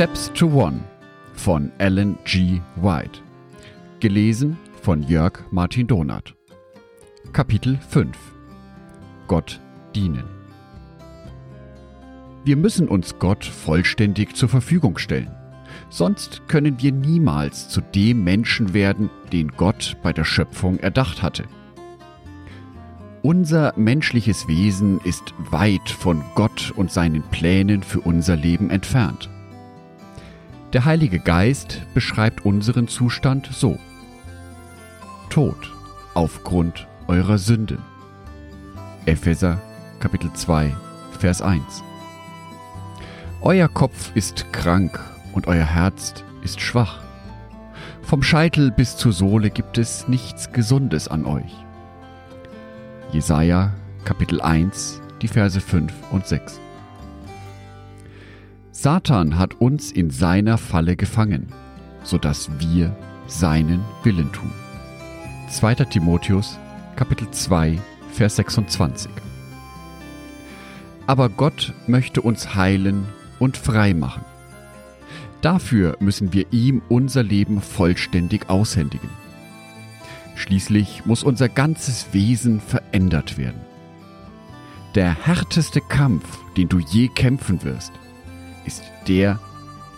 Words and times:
Steps 0.00 0.32
to 0.32 0.46
One 0.46 0.82
von 1.34 1.70
Alan 1.78 2.16
G. 2.24 2.62
White. 2.76 3.20
Gelesen 4.00 4.56
von 4.80 5.02
Jörg 5.02 5.40
Martin 5.50 5.86
Donath. 5.86 6.34
Kapitel 7.34 7.78
5 7.90 8.16
Gott 9.26 9.60
dienen. 9.94 10.24
Wir 12.46 12.56
müssen 12.56 12.88
uns 12.88 13.18
Gott 13.18 13.44
vollständig 13.44 14.34
zur 14.36 14.48
Verfügung 14.48 14.96
stellen. 14.96 15.36
Sonst 15.90 16.48
können 16.48 16.80
wir 16.80 16.92
niemals 16.92 17.68
zu 17.68 17.82
dem 17.82 18.24
Menschen 18.24 18.72
werden, 18.72 19.10
den 19.34 19.48
Gott 19.48 19.98
bei 20.02 20.14
der 20.14 20.24
Schöpfung 20.24 20.78
erdacht 20.78 21.20
hatte. 21.20 21.44
Unser 23.20 23.74
menschliches 23.76 24.48
Wesen 24.48 24.98
ist 25.04 25.34
weit 25.50 25.90
von 25.90 26.24
Gott 26.34 26.72
und 26.74 26.90
seinen 26.90 27.22
Plänen 27.24 27.82
für 27.82 28.00
unser 28.00 28.36
Leben 28.36 28.70
entfernt. 28.70 29.28
Der 30.72 30.84
Heilige 30.84 31.18
Geist 31.18 31.82
beschreibt 31.94 32.44
unseren 32.44 32.86
Zustand 32.86 33.48
so. 33.52 33.76
Tod 35.28 35.72
aufgrund 36.14 36.86
eurer 37.08 37.38
Sünden. 37.38 37.78
Epheser 39.04 39.60
Kapitel 39.98 40.32
2 40.32 40.72
Vers 41.18 41.42
1 41.42 41.82
Euer 43.40 43.66
Kopf 43.66 44.14
ist 44.14 44.52
krank 44.52 45.00
und 45.32 45.48
euer 45.48 45.64
Herz 45.64 46.14
ist 46.42 46.60
schwach. 46.60 47.00
Vom 48.02 48.22
Scheitel 48.22 48.70
bis 48.70 48.96
zur 48.96 49.12
Sohle 49.12 49.50
gibt 49.50 49.76
es 49.76 50.06
nichts 50.06 50.52
Gesundes 50.52 51.08
an 51.08 51.24
euch. 51.24 51.52
Jesaja 53.10 53.72
Kapitel 54.04 54.40
1, 54.40 55.00
die 55.20 55.28
Verse 55.28 55.60
5 55.60 55.92
und 56.12 56.28
6. 56.28 56.60
Satan 58.82 59.36
hat 59.36 59.60
uns 59.60 59.92
in 59.92 60.08
seiner 60.08 60.56
Falle 60.56 60.96
gefangen, 60.96 61.48
sodass 62.02 62.48
wir 62.60 62.96
seinen 63.26 63.84
Willen 64.04 64.32
tun. 64.32 64.50
2. 65.50 65.74
Timotheus 65.84 66.58
Kapitel 66.96 67.30
2, 67.30 67.78
Vers 68.10 68.36
26. 68.36 69.10
Aber 71.06 71.28
Gott 71.28 71.74
möchte 71.86 72.22
uns 72.22 72.54
heilen 72.54 73.04
und 73.38 73.58
frei 73.58 73.92
machen. 73.92 74.24
Dafür 75.42 75.98
müssen 76.00 76.32
wir 76.32 76.46
ihm 76.50 76.80
unser 76.88 77.22
Leben 77.22 77.60
vollständig 77.60 78.48
aushändigen. 78.48 79.10
Schließlich 80.36 81.04
muss 81.04 81.22
unser 81.22 81.50
ganzes 81.50 82.06
Wesen 82.12 82.62
verändert 82.62 83.36
werden. 83.36 83.60
Der 84.94 85.26
härteste 85.26 85.82
Kampf, 85.82 86.24
den 86.56 86.70
du 86.70 86.78
je 86.78 87.08
kämpfen 87.08 87.62
wirst, 87.62 87.92
ist 88.64 88.82
der 89.08 89.38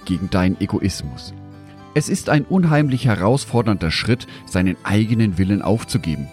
gegen 0.05 0.31
deinen 0.31 0.61
Egoismus. 0.61 1.35
Es 1.95 2.09
ist 2.09 2.31
ein 2.31 2.45
unheimlich 2.45 3.05
herausfordernder 3.05 3.91
Schritt, 3.91 4.27
seinen 4.47 4.77
eigenen 4.83 5.37
Willen 5.39 5.63
aufzugeben. 5.63 6.29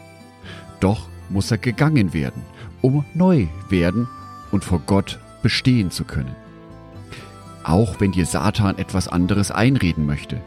Doch 0.80 1.08
muss 1.30 1.52
er 1.52 1.58
gegangen 1.58 2.14
werden, 2.14 2.44
um 2.82 3.06
neu 3.14 3.48
werden 3.70 4.08
und 4.52 4.64
vor 4.64 4.82
Gott 4.86 5.20
bestehen 5.42 5.92
zu 5.92 6.06
können. 6.06 6.36
Auch 7.64 8.00
wenn 8.00 8.14
dir 8.14 8.26
Satan 8.26 8.78
etwas 8.78 9.08
anderes 9.08 9.52
einreden 9.52 10.06
möchte. 10.06 10.42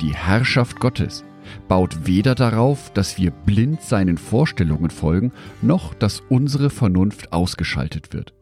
Die 0.00 0.14
Herrschaft 0.14 0.80
Gottes 0.80 1.24
baut 1.68 2.06
weder 2.06 2.34
darauf, 2.34 2.92
dass 2.92 3.18
wir 3.18 3.30
blind 3.30 3.82
seinen 3.82 4.18
Vorstellungen 4.18 4.90
folgen, 4.90 5.32
noch 5.62 5.94
dass 5.94 6.20
unsere 6.28 6.70
Vernunft 6.70 7.32
ausgeschaltet 7.32 8.12
wird. 8.12 8.32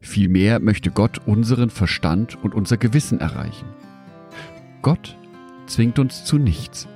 Vielmehr 0.00 0.60
möchte 0.60 0.90
Gott 0.90 1.20
unseren 1.26 1.70
Verstand 1.70 2.42
und 2.42 2.54
unser 2.54 2.76
Gewissen 2.76 3.20
erreichen. 3.20 3.66
Gott 4.82 5.16
zwingt 5.66 5.98
uns 5.98 6.24
zu 6.24 6.38
nichts. 6.38 6.88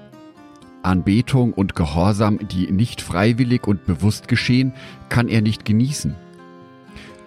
Anbetung 0.82 1.52
und 1.52 1.74
Gehorsam, 1.74 2.38
die 2.48 2.70
nicht 2.70 3.00
freiwillig 3.00 3.66
und 3.66 3.86
bewusst 3.86 4.28
geschehen, 4.28 4.72
kann 5.08 5.28
er 5.28 5.40
nicht 5.40 5.64
genießen. 5.64 6.14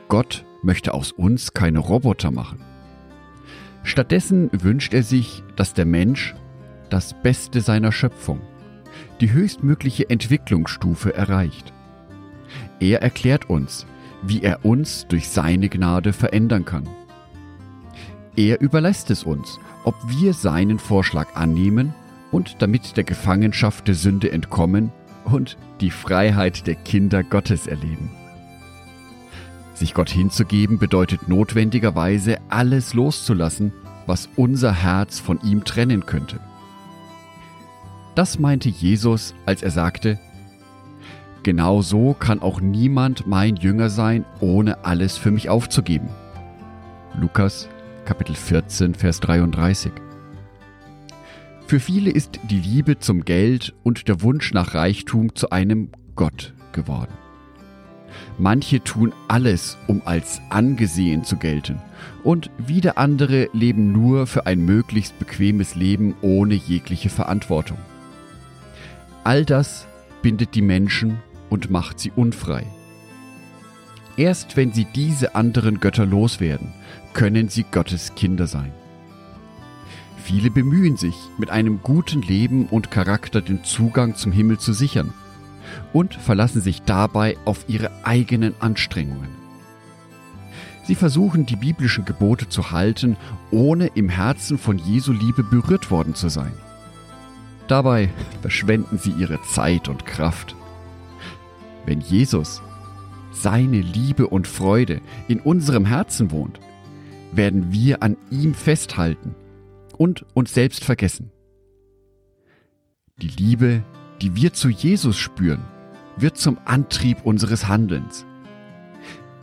Gott 0.07 0.45
möchte 0.61 0.93
aus 0.93 1.11
uns 1.11 1.53
keine 1.53 1.79
Roboter 1.79 2.31
machen. 2.31 2.59
Stattdessen 3.83 4.49
wünscht 4.51 4.93
er 4.93 5.03
sich, 5.03 5.43
dass 5.55 5.73
der 5.73 5.85
Mensch 5.85 6.35
das 6.89 7.13
Beste 7.21 7.61
seiner 7.61 7.91
Schöpfung, 7.91 8.41
die 9.21 9.31
höchstmögliche 9.31 10.09
Entwicklungsstufe 10.09 11.13
erreicht. 11.13 11.71
Er 12.79 13.01
erklärt 13.01 13.49
uns, 13.49 13.85
wie 14.23 14.41
er 14.41 14.65
uns 14.65 15.07
durch 15.07 15.29
seine 15.29 15.69
Gnade 15.69 16.13
verändern 16.13 16.65
kann. 16.65 16.87
Er 18.35 18.59
überlässt 18.59 19.11
es 19.11 19.23
uns, 19.23 19.59
ob 19.83 19.95
wir 20.07 20.33
seinen 20.33 20.79
Vorschlag 20.79 21.35
annehmen 21.35 21.93
und 22.31 22.61
damit 22.61 22.97
der 22.97 23.03
Gefangenschaft 23.03 23.87
der 23.87 23.95
Sünde 23.95 24.31
entkommen 24.31 24.91
und 25.23 25.57
die 25.81 25.91
Freiheit 25.91 26.67
der 26.67 26.75
Kinder 26.75 27.23
Gottes 27.23 27.67
erleben. 27.67 28.09
Sich 29.73 29.93
Gott 29.93 30.09
hinzugeben 30.09 30.79
bedeutet 30.79 31.27
notwendigerweise 31.27 32.37
alles 32.49 32.93
loszulassen, 32.93 33.73
was 34.05 34.29
unser 34.35 34.73
Herz 34.73 35.19
von 35.19 35.39
ihm 35.41 35.65
trennen 35.65 36.05
könnte. 36.05 36.39
Das 38.15 38.39
meinte 38.39 38.69
Jesus, 38.69 39.33
als 39.45 39.61
er 39.61 39.71
sagte, 39.71 40.19
Genau 41.45 41.83
so 41.83 42.15
kann 42.15 42.41
auch 42.41 42.59
niemand 42.59 43.27
mein 43.27 43.55
Jünger 43.55 43.91
sein, 43.91 44.25
ohne 44.39 44.83
alles 44.83 45.15
für 45.15 45.29
mich 45.29 45.47
aufzugeben. 45.47 46.09
Lukas 47.13 47.69
Kapitel 48.03 48.33
14, 48.33 48.95
Vers 48.95 49.19
33. 49.19 49.91
Für 51.67 51.79
viele 51.79 52.09
ist 52.09 52.39
die 52.49 52.59
Liebe 52.59 52.97
zum 52.97 53.25
Geld 53.25 53.75
und 53.83 54.07
der 54.07 54.23
Wunsch 54.23 54.53
nach 54.53 54.73
Reichtum 54.73 55.35
zu 55.35 55.51
einem 55.51 55.89
Gott 56.15 56.55
geworden. 56.71 57.13
Manche 58.39 58.83
tun 58.83 59.13
alles, 59.27 59.77
um 59.85 60.01
als 60.03 60.41
angesehen 60.49 61.25
zu 61.25 61.37
gelten, 61.37 61.79
und 62.23 62.49
wieder 62.57 62.97
andere 62.97 63.49
leben 63.53 63.91
nur 63.91 64.25
für 64.25 64.47
ein 64.47 64.65
möglichst 64.65 65.19
bequemes 65.19 65.75
Leben 65.75 66.15
ohne 66.23 66.55
jegliche 66.55 67.11
Verantwortung. 67.11 67.77
All 69.23 69.45
das 69.45 69.85
bindet 70.23 70.55
die 70.55 70.63
Menschen 70.63 71.19
und 71.55 71.69
macht 71.69 72.01
sie 72.01 72.11
unfrei. 72.13 72.65
Erst 74.17 74.57
wenn 74.57 74.73
sie 74.73 74.85
diese 74.93 75.35
anderen 75.35 75.79
Götter 75.79 76.05
loswerden, 76.05 76.73
können 77.13 77.47
sie 77.47 77.63
Gottes 77.63 78.13
Kinder 78.15 78.45
sein. 78.45 78.73
Viele 80.17 80.51
bemühen 80.51 80.97
sich, 80.97 81.15
mit 81.37 81.49
einem 81.49 81.81
guten 81.81 82.21
Leben 82.21 82.65
und 82.65 82.91
Charakter 82.91 83.39
den 83.39 83.63
Zugang 83.63 84.15
zum 84.15 84.33
Himmel 84.33 84.57
zu 84.57 84.73
sichern 84.73 85.13
und 85.93 86.15
verlassen 86.15 86.61
sich 86.61 86.81
dabei 86.81 87.37
auf 87.45 87.63
ihre 87.69 87.89
eigenen 88.03 88.53
Anstrengungen. 88.59 89.29
Sie 90.83 90.95
versuchen 90.95 91.45
die 91.45 91.55
biblischen 91.55 92.03
Gebote 92.03 92.49
zu 92.49 92.71
halten, 92.71 93.15
ohne 93.49 93.87
im 93.95 94.09
Herzen 94.09 94.57
von 94.57 94.77
Jesu 94.77 95.13
Liebe 95.13 95.43
berührt 95.43 95.89
worden 95.89 96.15
zu 96.15 96.27
sein. 96.27 96.51
Dabei 97.69 98.09
verschwenden 98.41 98.97
sie 98.97 99.11
ihre 99.11 99.41
Zeit 99.43 99.87
und 99.87 100.05
Kraft. 100.05 100.53
Wenn 101.85 102.01
Jesus, 102.01 102.61
seine 103.31 103.81
Liebe 103.81 104.27
und 104.27 104.47
Freude 104.47 105.01
in 105.27 105.39
unserem 105.39 105.85
Herzen 105.85 106.31
wohnt, 106.31 106.59
werden 107.31 107.71
wir 107.71 108.01
an 108.01 108.17
ihm 108.31 108.53
festhalten 108.53 109.35
und 109.97 110.25
uns 110.33 110.53
selbst 110.53 110.83
vergessen. 110.83 111.31
Die 113.17 113.27
Liebe, 113.27 113.83
die 114.21 114.35
wir 114.35 114.53
zu 114.53 114.69
Jesus 114.69 115.17
spüren, 115.17 115.63
wird 116.17 116.37
zum 116.37 116.57
Antrieb 116.65 117.25
unseres 117.25 117.67
Handelns. 117.67 118.25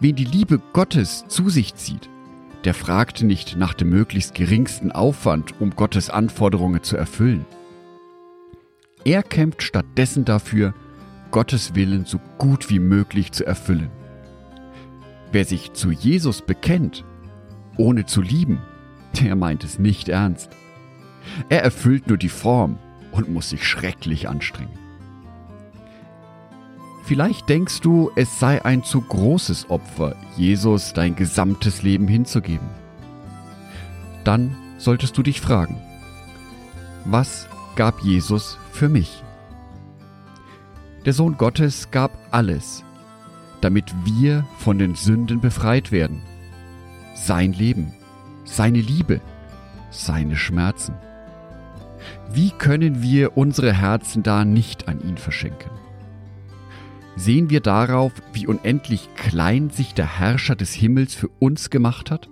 Wen 0.00 0.16
die 0.16 0.24
Liebe 0.24 0.60
Gottes 0.72 1.24
zu 1.28 1.48
sich 1.48 1.74
zieht, 1.74 2.08
der 2.64 2.74
fragt 2.74 3.22
nicht 3.22 3.56
nach 3.56 3.74
dem 3.74 3.90
möglichst 3.90 4.34
geringsten 4.34 4.92
Aufwand, 4.92 5.60
um 5.60 5.70
Gottes 5.70 6.10
Anforderungen 6.10 6.82
zu 6.82 6.96
erfüllen. 6.96 7.44
Er 9.04 9.22
kämpft 9.22 9.62
stattdessen 9.62 10.24
dafür, 10.24 10.74
Gottes 11.32 11.74
Willen 11.74 12.04
so 12.04 12.20
gut 12.38 12.70
wie 12.70 12.78
möglich 12.78 13.32
zu 13.32 13.44
erfüllen. 13.44 13.90
Wer 15.32 15.44
sich 15.44 15.72
zu 15.72 15.90
Jesus 15.90 16.42
bekennt, 16.42 17.04
ohne 17.76 18.06
zu 18.06 18.22
lieben, 18.22 18.60
der 19.20 19.34
meint 19.34 19.64
es 19.64 19.78
nicht 19.78 20.08
ernst. 20.08 20.50
Er 21.48 21.62
erfüllt 21.62 22.06
nur 22.06 22.18
die 22.18 22.28
Form 22.28 22.78
und 23.10 23.30
muss 23.30 23.50
sich 23.50 23.66
schrecklich 23.66 24.28
anstrengen. 24.28 24.78
Vielleicht 27.04 27.48
denkst 27.48 27.80
du, 27.80 28.10
es 28.14 28.38
sei 28.38 28.64
ein 28.64 28.84
zu 28.84 29.00
großes 29.00 29.70
Opfer, 29.70 30.14
Jesus 30.36 30.92
dein 30.92 31.16
gesamtes 31.16 31.82
Leben 31.82 32.06
hinzugeben. 32.06 32.68
Dann 34.24 34.54
solltest 34.78 35.18
du 35.18 35.22
dich 35.22 35.40
fragen, 35.40 35.80
was 37.04 37.48
gab 37.74 38.00
Jesus 38.00 38.58
für 38.70 38.88
mich. 38.88 39.22
Der 41.04 41.12
Sohn 41.12 41.36
Gottes 41.36 41.90
gab 41.90 42.16
alles, 42.30 42.84
damit 43.60 43.92
wir 44.04 44.46
von 44.58 44.78
den 44.78 44.94
Sünden 44.94 45.40
befreit 45.40 45.90
werden. 45.90 46.22
Sein 47.16 47.52
Leben, 47.52 47.92
seine 48.44 48.80
Liebe, 48.80 49.20
seine 49.90 50.36
Schmerzen. 50.36 50.94
Wie 52.32 52.50
können 52.50 53.02
wir 53.02 53.36
unsere 53.36 53.72
Herzen 53.72 54.22
da 54.22 54.44
nicht 54.44 54.86
an 54.86 55.00
ihn 55.00 55.16
verschenken? 55.16 55.70
Sehen 57.16 57.50
wir 57.50 57.60
darauf, 57.60 58.12
wie 58.32 58.46
unendlich 58.46 59.08
klein 59.16 59.70
sich 59.70 59.94
der 59.94 60.18
Herrscher 60.18 60.54
des 60.54 60.72
Himmels 60.72 61.14
für 61.14 61.28
uns 61.40 61.68
gemacht 61.68 62.12
hat? 62.12 62.30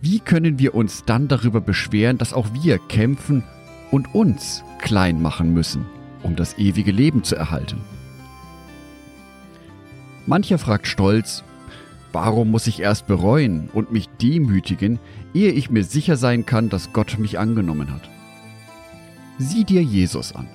Wie 0.00 0.20
können 0.20 0.58
wir 0.58 0.74
uns 0.74 1.04
dann 1.04 1.28
darüber 1.28 1.60
beschweren, 1.60 2.16
dass 2.16 2.32
auch 2.32 2.48
wir 2.54 2.78
kämpfen 2.78 3.44
und 3.90 4.14
uns 4.14 4.64
klein 4.80 5.20
machen 5.20 5.52
müssen, 5.52 5.84
um 6.22 6.36
das 6.36 6.58
ewige 6.58 6.92
Leben 6.92 7.24
zu 7.24 7.36
erhalten? 7.36 7.80
Mancher 10.26 10.58
fragt 10.58 10.86
stolz, 10.86 11.42
warum 12.12 12.50
muss 12.50 12.66
ich 12.66 12.80
erst 12.80 13.06
bereuen 13.06 13.68
und 13.72 13.92
mich 13.92 14.08
demütigen, 14.20 14.98
ehe 15.34 15.52
ich 15.52 15.70
mir 15.70 15.84
sicher 15.84 16.16
sein 16.16 16.46
kann, 16.46 16.68
dass 16.68 16.92
Gott 16.92 17.18
mich 17.18 17.38
angenommen 17.38 17.92
hat? 17.92 18.08
Sieh 19.38 19.64
dir 19.64 19.82
Jesus 19.82 20.34
an. 20.34 20.46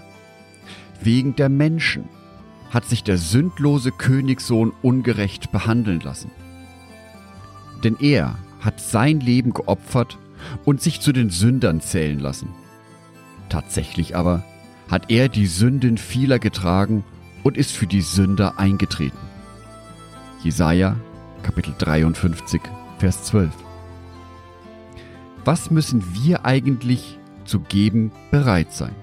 Wegen 1.02 1.36
der 1.36 1.50
Menschen 1.50 2.06
hat 2.70 2.86
sich 2.86 3.04
der 3.04 3.18
sündlose 3.18 3.92
Königssohn 3.92 4.72
ungerecht 4.82 5.52
behandeln 5.52 6.02
lassen. 6.02 6.32
Denn 7.84 7.98
er 8.00 8.38
hat 8.60 8.80
sein 8.80 9.20
Leben 9.20 9.54
geopfert 9.54 10.18
und 10.66 10.82
sich 10.82 11.02
zu 11.02 11.12
den 11.12 11.30
Sündern 11.30 11.82
zählen 11.82 12.20
lassen. 12.20 12.50
Tatsächlich 13.50 14.16
aber 14.16 14.44
hat 14.90 15.12
er 15.12 15.30
die 15.30 15.48
Sünden 15.48 15.98
vieler 15.98 16.40
getragen 16.40 17.04
und 17.44 17.58
ist 17.58 17.72
für 17.72 17.88
die 17.88 18.02
Sünder 18.02 18.60
eingetreten. 18.60 19.18
Jesaja 20.44 20.96
Kapitel 21.44 21.76
53, 21.78 22.62
Vers 22.98 23.24
12. 23.26 23.52
Was 25.44 25.70
müssen 25.70 26.04
wir 26.16 26.44
eigentlich 26.44 27.20
zu 27.46 27.60
geben 27.60 28.12
bereit 28.32 28.74
sein? 28.74 28.96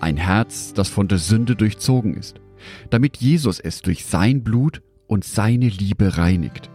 Ein 0.00 0.18
Herz, 0.18 0.74
das 0.74 0.90
von 0.90 1.08
der 1.08 1.16
Sünde 1.16 1.56
durchzogen 1.56 2.14
ist, 2.14 2.40
damit 2.90 3.16
Jesus 3.16 3.58
es 3.58 3.80
durch 3.80 4.04
sein 4.04 4.44
Blut 4.44 4.82
und 5.06 5.24
seine 5.24 5.68
Liebe 5.68 6.18
reinigt. 6.18 6.68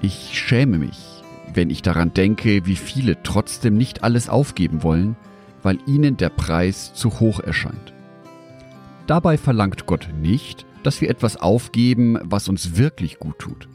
Ich 0.00 0.30
schäme 0.32 0.78
mich, 0.78 1.22
wenn 1.52 1.68
ich 1.68 1.82
daran 1.82 2.14
denke, 2.14 2.64
wie 2.64 2.76
viele 2.76 3.22
trotzdem 3.22 3.76
nicht 3.76 4.02
alles 4.02 4.30
aufgeben 4.30 4.82
wollen, 4.82 5.16
weil 5.62 5.78
ihnen 5.86 6.16
der 6.16 6.30
Preis 6.30 6.92
zu 6.94 7.20
hoch 7.20 7.40
erscheint. 7.40 7.92
Dabei 9.06 9.36
verlangt 9.36 9.86
Gott 9.86 10.08
nicht, 10.20 10.66
dass 10.82 11.00
wir 11.00 11.10
etwas 11.10 11.36
aufgeben, 11.36 12.18
was 12.22 12.48
uns 12.48 12.76
wirklich 12.76 13.18
gut 13.18 13.38
tut. 13.38 13.68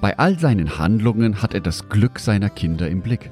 Bei 0.00 0.18
all 0.18 0.38
seinen 0.38 0.78
Handlungen 0.78 1.42
hat 1.42 1.54
er 1.54 1.60
das 1.60 1.88
Glück 1.88 2.18
seiner 2.18 2.50
Kinder 2.50 2.88
im 2.88 3.02
Blick. 3.02 3.30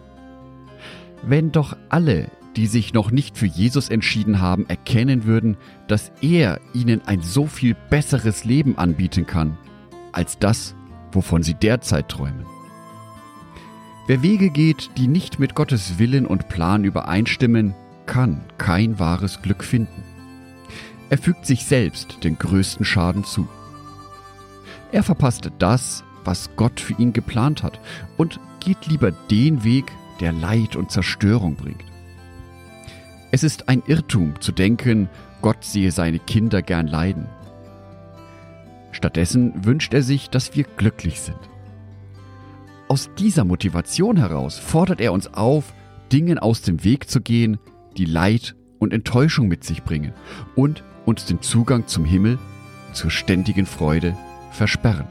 Wenn 1.23 1.53
doch 1.53 1.77
alle, 1.89 2.31
die 2.57 2.67
sich 2.67 2.95
noch 2.95 3.11
nicht 3.11 3.37
für 3.37 3.47
Jesus 3.47 3.89
entschieden 3.89 4.41
haben, 4.41 4.67
erkennen 4.69 5.25
würden, 5.25 5.57
dass 5.89 6.13
er 6.21 6.61
ihnen 6.73 7.03
ein 7.07 7.21
so 7.23 7.47
viel 7.47 7.77
besseres 7.91 8.45
Leben 8.45 8.79
anbieten 8.79 9.27
kann, 9.27 9.59
als 10.13 10.39
das, 10.39 10.75
wovon 11.13 11.43
sie 11.43 11.55
derzeit 11.55 12.09
träumen. 12.09 12.54
Wer 14.07 14.23
Wege 14.23 14.51
geht, 14.51 14.91
die 14.99 15.09
nicht 15.09 15.39
mit 15.39 15.55
Gottes 15.55 15.99
Willen 15.99 16.27
und 16.27 16.49
Plan 16.49 16.85
übereinstimmen, 16.85 17.75
kann 18.05 18.43
kein 18.59 18.99
wahres 18.99 19.41
Glück 19.41 19.65
finden. 19.65 20.03
Er 21.09 21.17
fügt 21.17 21.47
sich 21.47 21.65
selbst 21.65 22.23
den 22.23 22.39
größten 22.39 22.85
Schaden 22.85 23.25
zu. 23.25 23.49
Er 24.93 25.03
verpasst 25.03 25.51
das, 25.59 26.05
was 26.23 26.51
Gott 26.57 26.81
für 26.81 26.95
ihn 26.95 27.15
geplant 27.15 27.63
hat, 27.63 27.81
und 28.19 28.41
geht 28.61 28.87
lieber 28.87 29.11
den 29.11 29.65
Weg, 29.65 29.91
der 30.21 30.33
Leid 30.33 30.77
und 30.77 30.91
Zerstörung 30.91 31.57
bringt. 31.57 31.85
Es 33.31 33.43
ist 33.43 33.71
ein 33.71 33.83
Irrtum 33.87 34.41
zu 34.41 34.53
denken, 34.53 35.09
Gott 35.41 35.65
sehe 35.65 35.91
seine 35.91 36.19
Kinder 36.19 36.61
gern 36.61 36.87
leiden. 36.87 37.27
Stattdessen 38.93 39.65
wünscht 39.65 39.95
er 39.95 40.03
sich, 40.03 40.29
dass 40.29 40.55
wir 40.55 40.65
glücklich 40.65 41.21
sind. 41.21 41.39
Aus 42.95 43.11
dieser 43.19 43.45
Motivation 43.45 44.17
heraus 44.17 44.57
fordert 44.57 45.01
er 45.01 45.13
uns 45.13 45.27
auf, 45.35 45.75
Dingen 46.13 46.39
aus 46.39 46.63
dem 46.63 46.85
Weg 46.85 47.11
zu 47.11 47.21
gehen, 47.21 47.59
die 47.97 48.05
Leid 48.05 48.55
und 48.79 48.93
Enttäuschung 48.93 49.49
mit 49.49 49.65
sich 49.65 49.83
bringen 49.83 50.13
und 50.55 50.85
uns 51.05 51.27
den 51.27 51.43
Zugang 51.43 51.89
zum 51.89 52.05
Himmel, 52.05 52.39
zur 52.93 53.11
ständigen 53.11 53.67
Freude 53.67 54.17
versperren. 54.53 55.09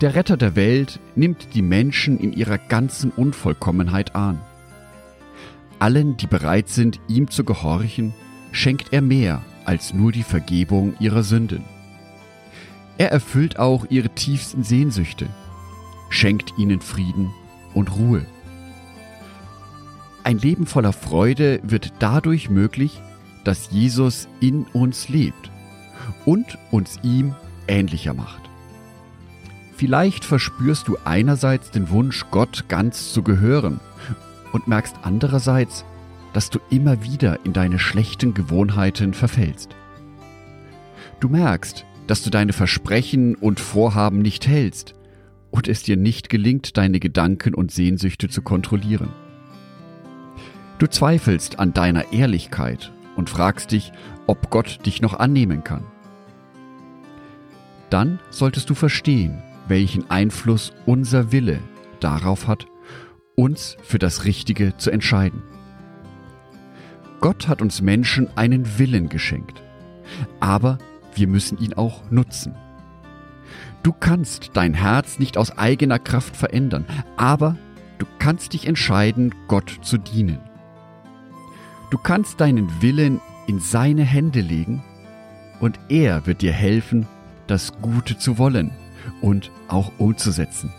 Der 0.00 0.16
Retter 0.16 0.36
der 0.36 0.56
Welt 0.56 0.98
nimmt 1.14 1.54
die 1.54 1.62
Menschen 1.62 2.18
in 2.18 2.32
ihrer 2.32 2.58
ganzen 2.58 3.12
Unvollkommenheit 3.12 4.16
an. 4.16 4.40
Allen, 5.78 6.16
die 6.16 6.26
bereit 6.26 6.68
sind, 6.68 6.98
ihm 7.06 7.30
zu 7.30 7.44
gehorchen, 7.44 8.14
schenkt 8.50 8.92
er 8.92 9.02
mehr 9.02 9.44
als 9.64 9.94
nur 9.94 10.10
die 10.10 10.24
Vergebung 10.24 10.96
ihrer 10.98 11.22
Sünden. 11.22 11.77
Er 12.98 13.12
erfüllt 13.12 13.58
auch 13.58 13.86
ihre 13.90 14.10
tiefsten 14.10 14.64
Sehnsüchte, 14.64 15.28
schenkt 16.10 16.58
ihnen 16.58 16.80
Frieden 16.80 17.32
und 17.72 17.96
Ruhe. 17.96 18.26
Ein 20.24 20.38
Leben 20.38 20.66
voller 20.66 20.92
Freude 20.92 21.60
wird 21.62 21.92
dadurch 22.00 22.50
möglich, 22.50 23.00
dass 23.44 23.70
Jesus 23.70 24.28
in 24.40 24.64
uns 24.72 25.08
lebt 25.08 25.50
und 26.26 26.58
uns 26.72 26.98
ihm 27.02 27.34
ähnlicher 27.68 28.14
macht. 28.14 28.42
Vielleicht 29.76 30.24
verspürst 30.24 30.88
du 30.88 30.96
einerseits 31.04 31.70
den 31.70 31.90
Wunsch, 31.90 32.26
Gott 32.32 32.64
ganz 32.68 33.12
zu 33.12 33.22
gehören 33.22 33.78
und 34.52 34.66
merkst 34.66 34.96
andererseits, 35.02 35.84
dass 36.32 36.50
du 36.50 36.58
immer 36.68 37.04
wieder 37.04 37.38
in 37.44 37.52
deine 37.52 37.78
schlechten 37.78 38.34
Gewohnheiten 38.34 39.14
verfällst. 39.14 39.76
Du 41.20 41.28
merkst, 41.28 41.86
dass 42.08 42.22
du 42.22 42.30
deine 42.30 42.52
Versprechen 42.52 43.36
und 43.36 43.60
Vorhaben 43.60 44.20
nicht 44.20 44.48
hältst 44.48 44.94
und 45.50 45.68
es 45.68 45.82
dir 45.82 45.96
nicht 45.96 46.30
gelingt, 46.30 46.76
deine 46.76 46.98
Gedanken 46.98 47.54
und 47.54 47.70
Sehnsüchte 47.70 48.28
zu 48.28 48.42
kontrollieren. 48.42 49.10
Du 50.78 50.86
zweifelst 50.86 51.58
an 51.58 51.74
deiner 51.74 52.12
Ehrlichkeit 52.12 52.92
und 53.14 53.30
fragst 53.30 53.72
dich, 53.72 53.92
ob 54.26 54.50
Gott 54.50 54.86
dich 54.86 55.02
noch 55.02 55.14
annehmen 55.14 55.64
kann. 55.64 55.84
Dann 57.90 58.20
solltest 58.30 58.70
du 58.70 58.74
verstehen, 58.74 59.42
welchen 59.66 60.10
Einfluss 60.10 60.72
unser 60.86 61.30
Wille 61.30 61.60
darauf 62.00 62.46
hat, 62.46 62.66
uns 63.34 63.76
für 63.82 63.98
das 63.98 64.24
Richtige 64.24 64.76
zu 64.76 64.90
entscheiden. 64.90 65.42
Gott 67.20 67.48
hat 67.48 67.60
uns 67.60 67.82
Menschen 67.82 68.28
einen 68.36 68.78
Willen 68.78 69.08
geschenkt, 69.08 69.62
aber 70.40 70.78
wir 71.18 71.28
müssen 71.28 71.58
ihn 71.58 71.74
auch 71.74 72.02
nutzen. 72.10 72.54
Du 73.82 73.92
kannst 73.92 74.50
dein 74.54 74.74
Herz 74.74 75.18
nicht 75.18 75.36
aus 75.36 75.56
eigener 75.56 75.98
Kraft 75.98 76.36
verändern, 76.36 76.84
aber 77.16 77.56
du 77.98 78.06
kannst 78.18 78.52
dich 78.52 78.66
entscheiden, 78.66 79.34
Gott 79.46 79.78
zu 79.82 79.98
dienen. 79.98 80.40
Du 81.90 81.98
kannst 81.98 82.40
deinen 82.40 82.82
Willen 82.82 83.20
in 83.46 83.60
seine 83.60 84.02
Hände 84.02 84.40
legen 84.40 84.82
und 85.60 85.78
er 85.88 86.26
wird 86.26 86.42
dir 86.42 86.52
helfen, 86.52 87.06
das 87.46 87.72
Gute 87.80 88.18
zu 88.18 88.36
wollen 88.38 88.70
und 89.22 89.50
auch 89.68 89.92
umzusetzen. 89.98 90.72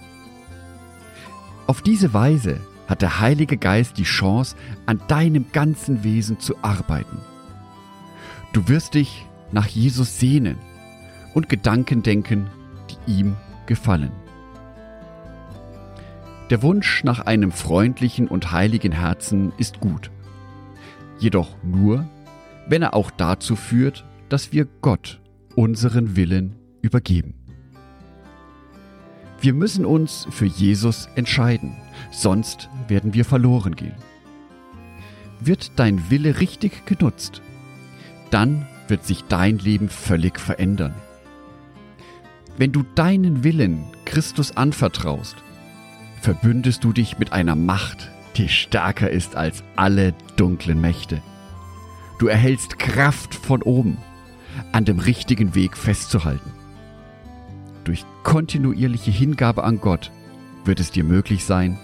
Auf 1.68 1.82
diese 1.82 2.14
Weise 2.14 2.60
hat 2.88 3.02
der 3.02 3.20
Heilige 3.20 3.58
Geist 3.58 3.98
die 3.98 4.04
Chance, 4.04 4.56
an 4.86 5.00
deinem 5.08 5.52
ganzen 5.52 6.04
Wesen 6.04 6.40
zu 6.40 6.56
arbeiten. 6.64 7.20
Du 8.54 8.68
wirst 8.68 8.96
dich 8.96 9.26
nach 9.52 9.68
Jesus 9.68 10.20
sehnen 10.20 10.58
und 11.34 11.50
Gedanken 11.50 12.04
denken, 12.04 12.48
die 12.90 13.20
ihm 13.20 13.36
gefallen. 13.66 14.12
Der 16.50 16.64
Wunsch 16.64 17.04
nach 17.04 17.20
einem 17.20 17.52
freundlichen 17.52 18.28
und 18.28 18.52
heiligen 18.52 18.92
Herzen 18.92 19.54
ist 19.58 19.80
gut, 19.80 20.10
jedoch 21.20 21.56
nur, 21.64 22.08
wenn 22.68 22.82
er 22.82 22.96
auch 22.96 23.12
dazu 23.12 23.56
führt, 23.56 24.06
dass 24.30 24.52
wir 24.52 24.66
Gott 24.82 25.20
unseren 25.56 26.16
Willen 26.16 26.56
übergeben. 26.82 27.36
Wir 29.42 29.54
müssen 29.54 29.86
uns 29.86 30.28
für 30.32 30.46
Jesus 30.46 31.08
entscheiden, 31.16 31.76
sonst 32.12 32.70
werden 32.88 33.14
wir 33.14 33.26
verloren 33.26 33.76
gehen. 33.76 33.96
Wird 35.40 35.72
dein 35.78 36.10
Wille 36.10 36.40
richtig 36.40 36.86
genutzt, 36.86 37.42
dann 38.32 38.68
wird 38.90 39.06
sich 39.06 39.24
dein 39.26 39.58
Leben 39.58 39.90
völlig 39.90 40.40
verändern. 40.40 40.94
Wenn 42.58 42.72
du 42.72 42.84
deinen 42.96 43.44
Willen 43.44 43.86
Christus 44.06 44.58
anvertraust, 44.58 45.38
verbündest 46.22 46.84
du 46.84 46.92
dich 46.92 47.18
mit 47.18 47.32
einer 47.32 47.56
Macht, 47.56 48.12
die 48.36 48.50
stärker 48.50 49.10
ist 49.10 49.36
als 49.36 49.64
alle 49.76 50.14
dunklen 50.36 50.82
Mächte. 50.82 51.22
Du 52.20 52.28
erhältst 52.28 52.80
Kraft 52.80 53.34
von 53.34 53.62
oben, 53.62 53.98
an 54.72 54.84
dem 54.84 55.00
richtigen 55.00 55.56
Weg 55.56 55.78
festzuhalten. 55.78 56.52
Durch 57.86 58.06
kontinuierliche 58.24 59.12
Hingabe 59.12 59.64
an 59.64 59.80
Gott 59.80 60.12
wird 60.66 60.80
es 60.80 60.92
dir 60.92 61.04
möglich 61.04 61.46
sein, 61.46 61.80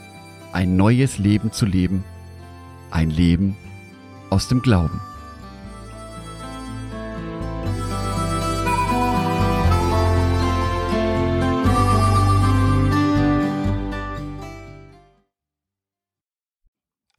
ein 0.52 0.76
neues 0.76 1.18
Leben 1.18 1.52
zu 1.52 1.66
leben, 1.66 2.04
ein 2.92 3.10
Leben 3.10 3.56
aus 4.30 4.48
dem 4.48 4.62
Glauben. 4.62 5.00